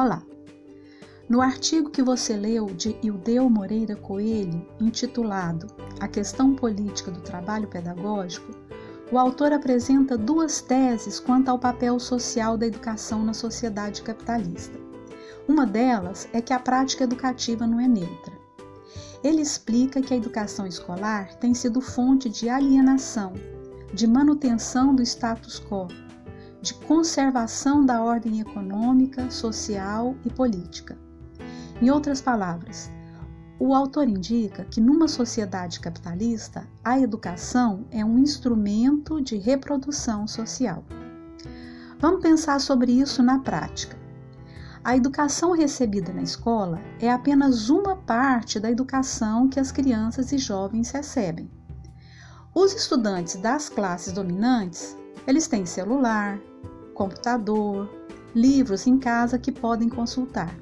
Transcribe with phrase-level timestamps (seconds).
[0.00, 0.22] Olá!
[1.28, 5.66] No artigo que você leu de Ildeu Moreira Coelho, intitulado
[5.98, 8.52] A Questão Política do Trabalho Pedagógico,
[9.10, 14.78] o autor apresenta duas teses quanto ao papel social da educação na sociedade capitalista.
[15.48, 18.38] Uma delas é que a prática educativa não é neutra.
[19.24, 23.32] Ele explica que a educação escolar tem sido fonte de alienação,
[23.92, 25.88] de manutenção do status quo,
[26.60, 30.98] de conservação da ordem econômica, social e política.
[31.80, 32.90] Em outras palavras,
[33.60, 40.84] o autor indica que numa sociedade capitalista, a educação é um instrumento de reprodução social.
[41.98, 43.96] Vamos pensar sobre isso na prática.
[44.84, 50.38] A educação recebida na escola é apenas uma parte da educação que as crianças e
[50.38, 51.50] jovens recebem.
[52.54, 54.96] Os estudantes das classes dominantes,
[55.28, 56.40] eles têm celular,
[56.94, 57.86] computador,
[58.34, 60.58] livros em casa que podem consultar.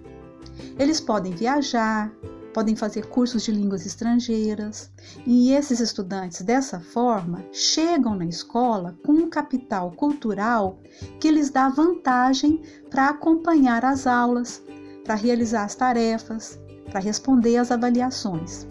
[0.76, 2.12] Eles podem viajar,
[2.52, 4.90] podem fazer cursos de línguas estrangeiras,
[5.24, 10.80] e esses estudantes, dessa forma, chegam na escola com um capital cultural
[11.20, 14.60] que lhes dá vantagem para acompanhar as aulas,
[15.04, 16.58] para realizar as tarefas,
[16.90, 18.66] para responder às avaliações.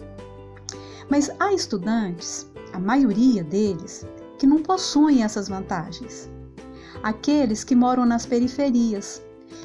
[1.08, 4.04] Mas há estudantes, a maioria deles,
[4.38, 6.28] que não possuem essas vantagens
[7.06, 9.22] aqueles que moram nas periferias,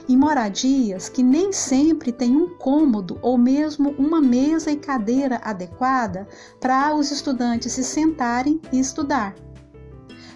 [0.07, 6.27] em moradias que nem sempre têm um cômodo ou mesmo uma mesa e cadeira adequada
[6.59, 9.35] para os estudantes se sentarem e estudar.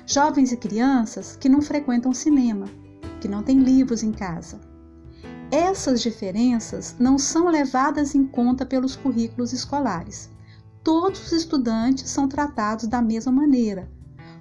[0.08, 2.66] Jovens e crianças que não frequentam cinema,
[3.22, 4.60] que não têm livros em casa.
[5.52, 10.30] Essas diferenças não são levadas em conta pelos currículos escolares.
[10.84, 13.90] Todos os estudantes são tratados da mesma maneira,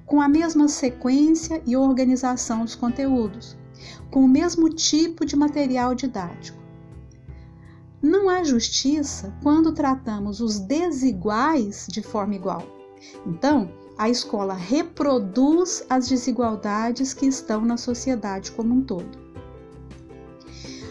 [0.07, 3.57] com a mesma sequência e organização dos conteúdos,
[4.11, 6.63] com o mesmo tipo de material didático.
[8.03, 12.63] Não há justiça quando tratamos os desiguais de forma igual.
[13.27, 19.25] Então, a escola reproduz as desigualdades que estão na sociedade como um todo.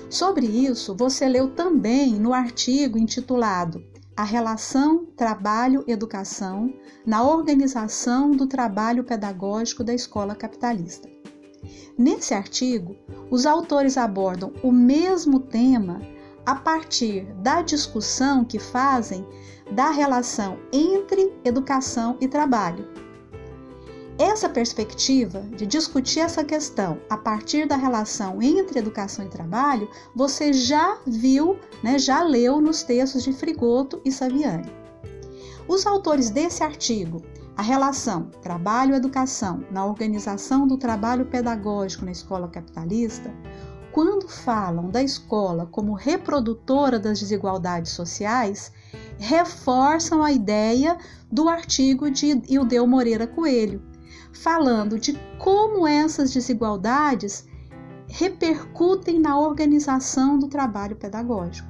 [0.10, 6.74] Sobre isso, você leu também no artigo intitulado a relação trabalho-educação
[7.06, 11.09] na organização do trabalho pedagógico da escola capitalista.
[11.97, 12.96] Nesse artigo,
[13.31, 16.01] os autores abordam o mesmo tema
[16.46, 19.25] a partir da discussão que fazem
[19.72, 23.03] da relação entre educação e trabalho
[24.18, 30.53] essa perspectiva de discutir essa questão a partir da relação entre educação e trabalho, você
[30.53, 34.72] já viu, né, já leu nos textos de Frigoto e Saviani.
[35.68, 37.24] Os autores desse artigo,
[37.57, 43.31] a relação trabalho-educação na organização do trabalho pedagógico na escola capitalista,
[43.91, 48.72] quando falam da escola como reprodutora das desigualdades sociais,
[49.19, 50.97] reforçam a ideia
[51.31, 53.93] do artigo de Ildeu Moreira Coelho,
[54.34, 57.46] falando de como essas desigualdades
[58.08, 61.68] repercutem na organização do trabalho pedagógico,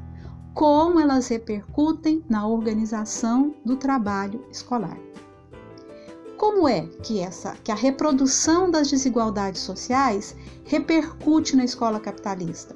[0.54, 4.98] como elas repercutem na organização do trabalho escolar.
[6.38, 10.36] Como é que essa que a reprodução das desigualdades sociais
[10.66, 12.76] repercute na escola capitalista?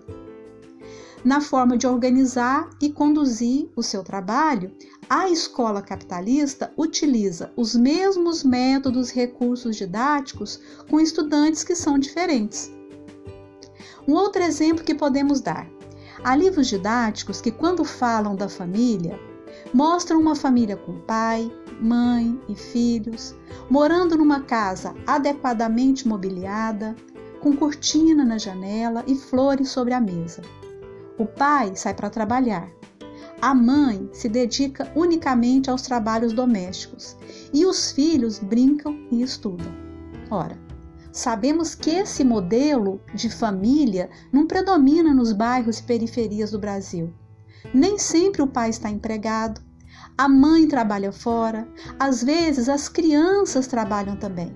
[1.25, 4.71] Na forma de organizar e conduzir o seu trabalho
[5.09, 10.59] a escola capitalista utiliza os mesmos métodos e recursos didáticos
[10.89, 12.71] com estudantes que são diferentes.
[14.05, 15.69] Um outro exemplo que podemos dar:
[16.23, 19.17] há livros didáticos que, quando falam da família,
[19.73, 21.49] mostram uma família com pai,
[21.81, 23.33] mãe e filhos,
[23.69, 26.95] morando numa casa adequadamente mobiliada,
[27.39, 30.41] com cortina na janela e flores sobre a mesa.
[31.17, 32.69] O pai sai para trabalhar
[33.41, 37.15] a mãe se dedica unicamente aos trabalhos domésticos
[37.53, 39.71] e os filhos brincam e estudam.
[40.31, 40.57] Ora,
[41.11, 47.13] sabemos que esse modelo de família não predomina nos bairros e periferias do Brasil.
[47.73, 49.61] Nem sempre o pai está empregado,
[50.17, 51.67] a mãe trabalha fora,
[51.99, 54.55] às vezes as crianças trabalham também.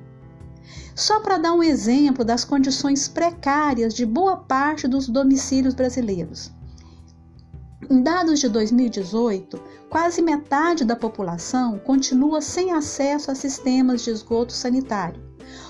[0.95, 6.51] Só para dar um exemplo das condições precárias de boa parte dos domicílios brasileiros.
[7.89, 14.53] Em dados de 2018, quase metade da população continua sem acesso a sistemas de esgoto
[14.53, 15.21] sanitário,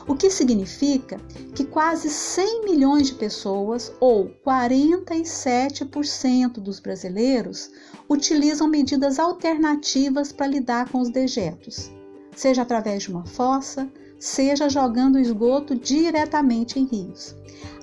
[0.07, 1.19] o que significa
[1.55, 7.71] que quase 100 milhões de pessoas, ou 47% dos brasileiros,
[8.09, 11.91] utilizam medidas alternativas para lidar com os dejetos,
[12.35, 17.35] seja através de uma fossa, seja jogando esgoto diretamente em rios.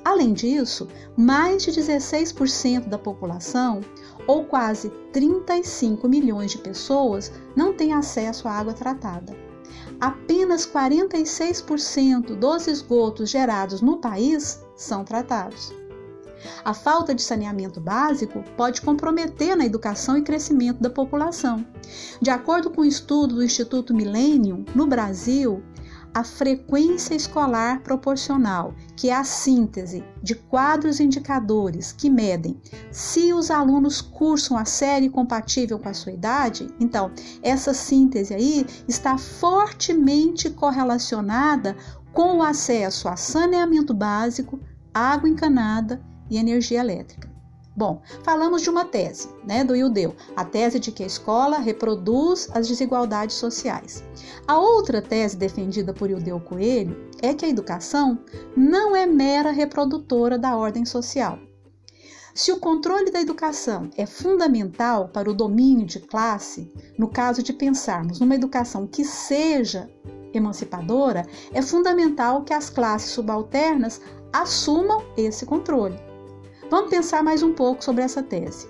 [0.05, 3.81] Além disso, mais de 16% da população,
[4.27, 9.37] ou quase 35 milhões de pessoas, não têm acesso à água tratada.
[10.00, 15.73] Apenas 46% dos esgotos gerados no país são tratados.
[16.65, 21.67] A falta de saneamento básico pode comprometer na educação e crescimento da população.
[22.21, 25.62] De acordo com um estudo do Instituto Millennium, no Brasil,
[26.14, 32.60] a frequência escolar proporcional, que é a síntese de quadros indicadores que medem
[32.90, 37.10] se os alunos cursam a série compatível com a sua idade, então
[37.43, 41.76] essa síntese aí está fortemente correlacionada
[42.12, 44.58] com o acesso a saneamento básico,
[44.93, 47.38] água encanada e energia elétrica.
[47.78, 52.48] Bom, falamos de uma tese, né, do Ildeu, a tese de que a escola reproduz
[52.52, 54.02] as desigualdades sociais.
[54.48, 58.19] A outra tese defendida por Ildeu Coelho é que a educação
[58.56, 61.38] não é mera reprodutora da ordem social.
[62.34, 67.52] Se o controle da educação é fundamental para o domínio de classe, no caso de
[67.52, 69.88] pensarmos numa educação que seja
[70.34, 74.00] emancipadora, é fundamental que as classes subalternas
[74.32, 76.07] assumam esse controle.
[76.70, 78.69] Vamos pensar mais um pouco sobre essa tese.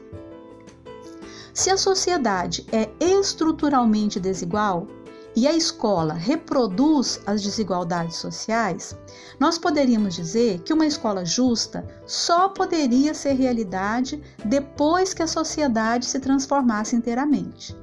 [1.53, 4.87] Se a sociedade é estruturalmente desigual
[5.35, 8.97] e a escola reproduz as desigualdades sociais,
[9.41, 16.07] nós poderíamos dizer que uma escola justa só poderia ser realidade depois que a sociedade
[16.07, 17.77] se transformasse inteiramente.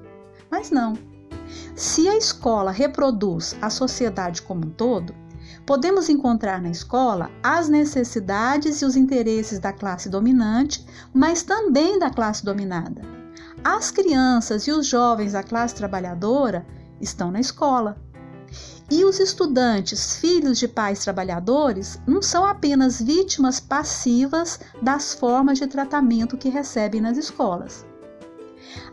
[0.50, 0.94] Mas não.
[1.76, 5.14] Se a escola reproduz a sociedade como um todo,
[5.66, 12.12] Podemos encontrar na escola as necessidades e os interesses da classe dominante, mas também da
[12.12, 13.02] classe dominada.
[13.64, 16.64] As crianças e os jovens da classe trabalhadora
[17.02, 17.98] estão na escola.
[18.92, 25.66] E os estudantes, filhos de pais trabalhadores, não são apenas vítimas passivas das formas de
[25.66, 27.84] tratamento que recebem nas escolas.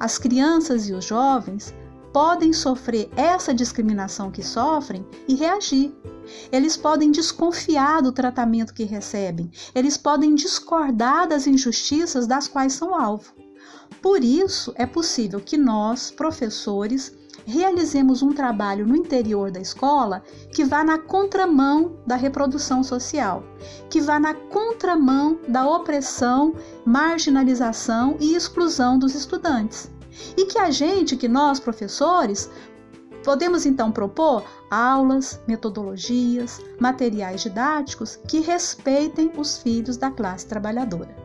[0.00, 1.74] As crianças e os jovens
[2.12, 5.94] podem sofrer essa discriminação que sofrem e reagir.
[6.50, 12.94] Eles podem desconfiar do tratamento que recebem, eles podem discordar das injustiças das quais são
[12.94, 13.32] alvo.
[14.00, 20.22] Por isso, é possível que nós, professores, realizemos um trabalho no interior da escola
[20.54, 23.44] que vá na contramão da reprodução social,
[23.90, 26.54] que vá na contramão da opressão,
[26.84, 29.90] marginalização e exclusão dos estudantes.
[30.36, 32.50] E que a gente, que nós professores,
[33.24, 41.21] podemos então propor aulas, metodologias, materiais didáticos que respeitem os filhos da classe trabalhadora.